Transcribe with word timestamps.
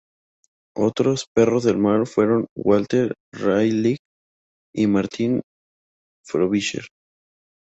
Otros 0.77 1.27
"perros 1.31 1.63
del 1.63 1.77
mar" 1.77 2.07
fueron 2.07 2.47
Walter 2.55 3.13
Raleigh 3.33 3.99
y 4.73 4.87
Martin 4.87 5.43
Frobisher. 6.25 6.85